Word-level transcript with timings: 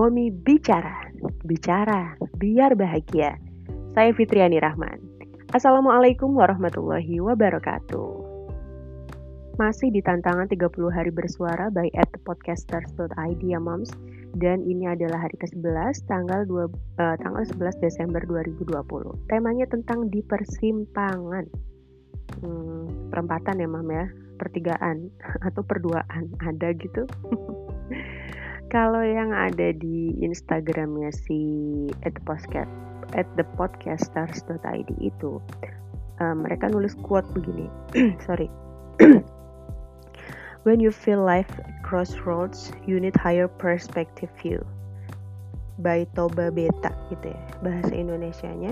Momi 0.00 0.32
bicara, 0.32 1.12
bicara, 1.44 2.16
biar 2.40 2.72
bahagia. 2.72 3.36
Saya 3.92 4.16
Fitriani 4.16 4.56
Rahman. 4.56 4.96
Assalamualaikum 5.52 6.32
warahmatullahi 6.40 7.20
wabarakatuh. 7.20 8.08
Masih 9.60 9.92
di 9.92 10.00
tantangan 10.00 10.48
30 10.48 10.88
hari 10.88 11.12
bersuara 11.12 11.68
by 11.68 11.92
at 12.00 12.08
podcasters.id 12.24 13.44
ya 13.44 13.60
moms. 13.60 13.92
Dan 14.40 14.64
ini 14.64 14.88
adalah 14.88 15.20
hari 15.20 15.36
ke-11 15.36 16.08
tanggal 16.08 16.48
2, 16.48 16.72
eh, 16.96 17.16
tanggal 17.20 17.44
11 17.44 17.76
Desember 17.84 18.24
2020. 18.24 19.20
Temanya 19.28 19.68
tentang 19.68 20.08
di 20.08 20.24
persimpangan. 20.24 21.44
Hmm, 22.40 23.12
perempatan 23.12 23.60
ya 23.60 23.68
mam 23.68 23.84
ya, 23.92 24.08
pertigaan 24.40 25.12
atau 25.52 25.60
perduaan 25.60 26.32
ada 26.40 26.72
gitu. 26.72 27.04
Kalau 28.70 29.02
yang 29.02 29.34
ada 29.34 29.74
di 29.74 30.14
Instagramnya 30.22 31.10
si 31.10 31.42
at 32.06 32.14
the 32.14 32.22
podcast 32.22 32.70
at 33.18 33.26
the 33.34 33.42
podcasters.id 33.58 34.90
itu 35.02 35.42
uh, 36.22 36.34
mereka 36.38 36.70
nulis 36.70 36.94
quote 37.02 37.26
begini. 37.34 37.66
Sorry. 38.30 38.46
When 40.62 40.78
you 40.78 40.94
feel 40.94 41.18
life 41.18 41.50
crossroads 41.82 42.70
you 42.86 43.02
need 43.02 43.18
higher 43.18 43.50
perspective 43.50 44.30
view. 44.38 44.62
By 45.82 46.06
Toba 46.14 46.54
Beta 46.54 46.94
gitu 47.10 47.34
ya 47.34 47.42
bahasa 47.66 47.90
Indonesianya. 47.90 48.70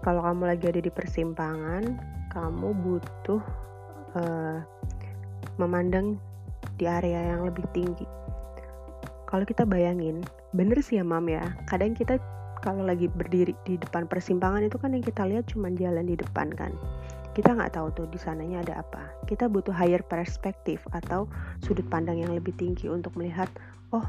Kalau 0.00 0.24
kamu 0.24 0.56
lagi 0.56 0.72
ada 0.72 0.80
di 0.80 0.88
persimpangan 0.88 2.00
kamu 2.32 2.72
butuh 2.80 3.44
uh, 4.16 4.64
memandang 5.60 6.16
di 6.80 6.88
area 6.88 7.36
yang 7.36 7.44
lebih 7.44 7.68
tinggi 7.76 8.08
kalau 9.34 9.42
kita 9.50 9.66
bayangin 9.66 10.22
bener 10.54 10.78
sih 10.78 11.02
ya 11.02 11.02
mam 11.02 11.26
ya. 11.26 11.42
Kadang 11.66 11.98
kita 11.98 12.22
kalau 12.62 12.86
lagi 12.86 13.10
berdiri 13.10 13.50
di 13.66 13.74
depan 13.74 14.06
persimpangan 14.06 14.62
itu 14.62 14.78
kan 14.78 14.94
yang 14.94 15.02
kita 15.02 15.26
lihat 15.26 15.50
cuma 15.50 15.74
jalan 15.74 16.06
di 16.06 16.14
depan 16.14 16.54
kan. 16.54 16.70
Kita 17.34 17.50
nggak 17.50 17.74
tahu 17.74 17.90
tuh 17.98 18.06
di 18.14 18.14
sananya 18.14 18.62
ada 18.62 18.86
apa. 18.86 19.10
Kita 19.26 19.50
butuh 19.50 19.74
higher 19.74 20.06
perspektif 20.06 20.86
atau 20.94 21.26
sudut 21.66 21.82
pandang 21.90 22.22
yang 22.22 22.30
lebih 22.30 22.54
tinggi 22.54 22.86
untuk 22.86 23.10
melihat 23.18 23.50
oh 23.90 24.06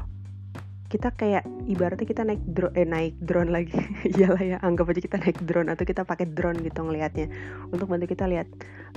kita 0.86 1.10
kayak 1.10 1.42
ibaratnya 1.66 2.06
kita 2.06 2.22
naik 2.22 2.46
drone 2.46 2.78
eh 2.78 2.86
naik 2.86 3.18
drone 3.18 3.50
lagi. 3.50 3.74
Iyalah 4.14 4.42
ya 4.46 4.56
anggap 4.62 4.94
aja 4.94 5.02
kita 5.10 5.18
naik 5.18 5.42
drone 5.42 5.74
atau 5.74 5.82
kita 5.82 6.06
pakai 6.06 6.30
drone 6.30 6.62
gitu 6.62 6.86
ngelihatnya. 6.86 7.26
Untuk 7.74 7.90
bantu 7.90 8.14
kita 8.14 8.30
lihat 8.30 8.46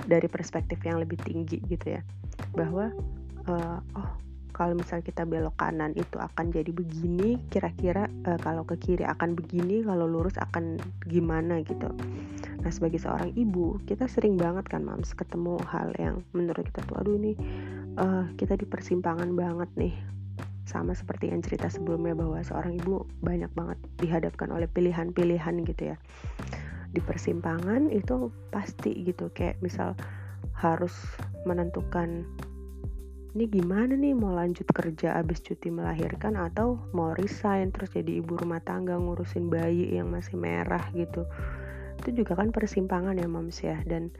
dari 0.06 0.30
perspektif 0.30 0.78
yang 0.86 1.02
lebih 1.02 1.18
tinggi 1.26 1.58
gitu 1.66 1.98
ya. 1.98 2.06
Bahwa 2.54 2.94
uh, 3.50 3.82
oh 3.98 4.29
kalau 4.60 4.76
misal 4.76 5.00
kita 5.00 5.24
belok 5.24 5.56
kanan 5.56 5.96
itu 5.96 6.20
akan 6.20 6.52
jadi 6.52 6.68
begini 6.68 7.40
kira-kira 7.48 8.12
uh, 8.28 8.36
kalau 8.44 8.60
ke 8.68 8.76
kiri 8.76 9.08
akan 9.08 9.32
begini 9.32 9.80
kalau 9.80 10.04
lurus 10.04 10.36
akan 10.36 10.76
gimana 11.08 11.64
gitu. 11.64 11.88
Nah 12.60 12.68
sebagai 12.68 13.00
seorang 13.00 13.32
ibu 13.40 13.80
kita 13.88 14.04
sering 14.04 14.36
banget 14.36 14.68
kan 14.68 14.84
mams 14.84 15.16
ketemu 15.16 15.56
hal 15.64 15.96
yang 15.96 16.20
menurut 16.36 16.68
kita 16.68 16.84
tuh 16.84 17.00
aduh 17.00 17.16
ini 17.16 17.32
uh, 17.96 18.28
kita 18.36 18.60
di 18.60 18.68
persimpangan 18.68 19.32
banget 19.32 19.72
nih. 19.80 19.96
Sama 20.68 20.92
seperti 20.92 21.32
yang 21.32 21.40
cerita 21.40 21.72
sebelumnya 21.72 22.12
bahwa 22.12 22.44
seorang 22.44 22.76
ibu 22.76 23.08
banyak 23.24 23.48
banget 23.56 23.80
dihadapkan 23.96 24.52
oleh 24.52 24.68
pilihan-pilihan 24.68 25.56
gitu 25.64 25.96
ya. 25.96 25.96
Di 26.92 27.00
persimpangan 27.00 27.88
itu 27.88 28.28
pasti 28.52 28.92
gitu 29.08 29.32
kayak 29.32 29.56
misal 29.64 29.96
harus 30.52 30.92
menentukan 31.48 32.28
ini 33.30 33.46
gimana 33.46 33.94
nih 33.94 34.10
mau 34.10 34.34
lanjut 34.34 34.66
kerja 34.74 35.14
abis 35.22 35.38
cuti 35.46 35.70
melahirkan 35.70 36.34
atau 36.34 36.82
mau 36.90 37.14
resign 37.14 37.70
terus 37.70 37.94
jadi 37.94 38.18
ibu 38.18 38.34
rumah 38.34 38.58
tangga 38.58 38.98
ngurusin 38.98 39.46
bayi 39.46 39.94
yang 39.94 40.10
masih 40.10 40.34
merah 40.34 40.82
gitu? 40.90 41.22
Itu 42.02 42.10
juga 42.10 42.34
kan 42.34 42.50
persimpangan 42.50 43.14
ya 43.14 43.30
moms 43.30 43.62
ya. 43.62 43.78
Dan 43.86 44.10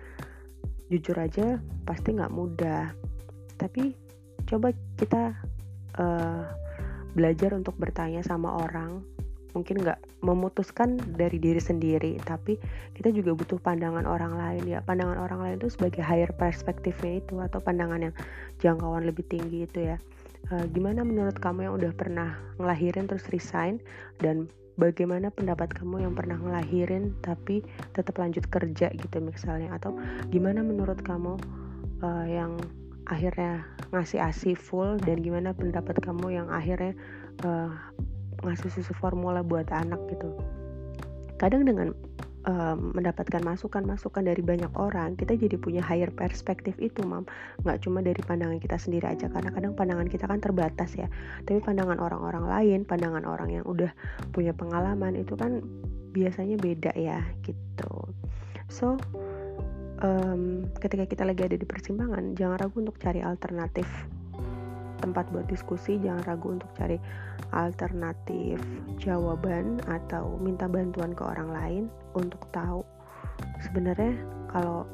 jujur 0.87 1.19
aja 1.19 1.59
pasti 1.83 2.15
nggak 2.15 2.31
mudah. 2.31 2.95
Tapi 3.59 3.99
coba 4.47 4.71
kita 4.95 5.35
uh, 5.99 6.43
belajar 7.11 7.51
untuk 7.59 7.75
bertanya 7.83 8.23
sama 8.23 8.63
orang 8.63 9.03
mungkin 9.53 9.83
nggak 9.83 9.99
memutuskan 10.23 11.01
dari 11.17 11.41
diri 11.41 11.59
sendiri 11.59 12.17
tapi 12.23 12.61
kita 12.95 13.11
juga 13.11 13.35
butuh 13.35 13.59
pandangan 13.59 14.05
orang 14.05 14.37
lain 14.37 14.65
ya. 14.67 14.79
Pandangan 14.85 15.19
orang 15.19 15.41
lain 15.43 15.55
itu 15.63 15.73
sebagai 15.73 16.05
higher 16.05 16.31
perspektifnya 16.35 17.25
itu 17.25 17.41
atau 17.41 17.59
pandangan 17.59 18.11
yang 18.11 18.15
jangkauan 18.63 19.05
lebih 19.07 19.27
tinggi 19.27 19.67
itu 19.67 19.95
ya. 19.95 19.97
Uh, 20.49 20.65
gimana 20.73 21.05
menurut 21.05 21.37
kamu 21.37 21.69
yang 21.69 21.75
udah 21.77 21.93
pernah 21.93 22.37
ngelahirin 22.57 23.05
terus 23.05 23.29
resign 23.29 23.77
dan 24.25 24.49
bagaimana 24.81 25.29
pendapat 25.29 25.69
kamu 25.77 26.09
yang 26.09 26.17
pernah 26.17 26.41
ngelahirin 26.41 27.13
tapi 27.21 27.61
tetap 27.93 28.17
lanjut 28.17 28.49
kerja 28.49 28.89
gitu 28.93 29.17
misalnya? 29.21 29.77
Atau 29.77 29.97
gimana 30.33 30.65
menurut 30.65 31.05
kamu 31.05 31.37
uh, 32.01 32.27
yang 32.27 32.57
akhirnya 33.11 33.67
ngasih 33.91 34.23
asi 34.23 34.55
full 34.55 34.97
dan 35.03 35.19
gimana 35.21 35.51
pendapat 35.51 35.99
kamu 35.99 36.31
yang 36.41 36.49
akhirnya 36.49 36.95
uh, 37.43 37.75
ngasih 38.45 38.71
susu 38.73 38.93
formula 38.97 39.45
buat 39.45 39.69
anak 39.73 40.01
gitu. 40.11 40.33
Kadang 41.41 41.65
dengan 41.65 41.97
um, 42.45 42.93
mendapatkan 42.97 43.41
masukan-masukan 43.45 44.25
dari 44.25 44.41
banyak 44.41 44.71
orang 44.77 45.17
kita 45.17 45.37
jadi 45.37 45.57
punya 45.61 45.83
higher 45.85 46.09
perspektif 46.13 46.77
itu 46.81 47.01
mam. 47.05 47.25
Nggak 47.65 47.85
cuma 47.85 48.01
dari 48.01 48.21
pandangan 48.21 48.61
kita 48.61 48.77
sendiri 48.81 49.09
aja 49.09 49.29
karena 49.29 49.51
kadang 49.53 49.73
pandangan 49.77 50.09
kita 50.09 50.25
kan 50.29 50.41
terbatas 50.41 50.97
ya. 50.97 51.09
Tapi 51.45 51.61
pandangan 51.61 52.01
orang-orang 52.01 52.45
lain 52.49 52.81
pandangan 52.85 53.25
orang 53.25 53.61
yang 53.61 53.65
udah 53.65 53.91
punya 54.33 54.53
pengalaman 54.57 55.17
itu 55.17 55.37
kan 55.37 55.61
biasanya 56.13 56.57
beda 56.61 56.93
ya 56.97 57.21
gitu. 57.45 57.93
So 58.71 58.97
um, 60.01 60.69
ketika 60.81 61.05
kita 61.07 61.23
lagi 61.27 61.45
ada 61.45 61.57
di 61.57 61.67
persimpangan 61.67 62.35
jangan 62.37 62.57
ragu 62.61 62.77
untuk 62.81 62.97
cari 63.01 63.21
alternatif 63.21 63.87
tempat 65.01 65.27
buat 65.33 65.49
diskusi 65.49 65.99
jangan 65.99 66.23
ragu 66.29 66.55
untuk 66.61 66.71
cari 66.77 67.01
alternatif 67.57 68.61
jawaban 69.01 69.81
atau 69.89 70.39
minta 70.39 70.71
bantuan 70.71 71.17
ke 71.17 71.25
orang 71.25 71.51
lain 71.51 71.85
untuk 72.15 72.45
tahu. 72.53 72.85
Sebenarnya 73.65 74.15
kalau 74.53 74.85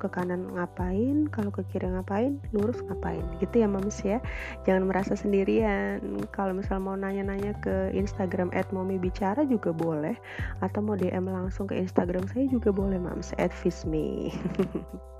ke 0.00 0.08
kanan 0.08 0.48
ngapain, 0.56 1.28
kalau 1.28 1.52
ke 1.52 1.60
kiri 1.68 1.92
ngapain, 1.92 2.40
lurus 2.56 2.80
ngapain. 2.88 3.20
Gitu 3.36 3.60
ya 3.60 3.68
Mams 3.68 4.00
ya. 4.00 4.18
Jangan 4.64 4.88
merasa 4.88 5.12
sendirian. 5.12 6.00
Kalau 6.32 6.56
misal 6.56 6.80
mau 6.80 6.96
nanya-nanya 6.96 7.52
ke 7.60 7.92
Instagram 7.92 8.48
@momibicara 8.72 9.44
juga 9.44 9.76
boleh 9.76 10.16
atau 10.64 10.80
mau 10.80 10.96
DM 10.96 11.28
langsung 11.28 11.68
ke 11.68 11.76
Instagram 11.76 12.24
saya 12.32 12.48
juga 12.48 12.72
boleh 12.72 12.96
Mams 12.96 13.36
@fisme. 13.52 14.32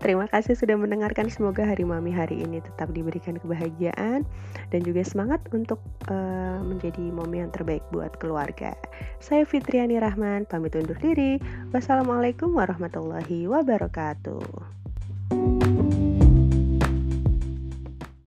Terima 0.00 0.24
kasih 0.32 0.56
sudah 0.56 0.80
mendengarkan. 0.80 1.28
Semoga 1.28 1.68
hari 1.68 1.84
Mami 1.84 2.08
hari 2.08 2.40
ini 2.40 2.64
tetap 2.64 2.88
diberikan 2.96 3.36
kebahagiaan 3.36 4.24
dan 4.72 4.80
juga 4.80 5.04
semangat 5.04 5.44
untuk 5.52 5.76
uh, 6.08 6.60
menjadi 6.64 7.12
mami 7.12 7.44
yang 7.44 7.52
terbaik 7.52 7.84
buat 7.92 8.16
keluarga. 8.16 8.72
Saya 9.20 9.44
Fitriani 9.44 10.00
Rahman, 10.00 10.48
pamit 10.48 10.72
undur 10.72 10.96
diri. 10.96 11.36
Wassalamualaikum 11.76 12.56
warahmatullahi 12.56 13.44
wabarakatuh. 14.12 15.81